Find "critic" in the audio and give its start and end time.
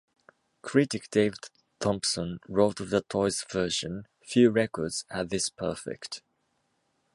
0.63-1.11